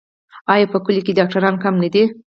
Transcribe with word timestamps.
آیا 0.53 0.65
په 0.71 0.77
کلیو 0.85 1.05
کې 1.05 1.17
ډاکټران 1.19 1.55
کم 1.63 1.75
نه 1.83 1.89
دي؟ 1.93 2.03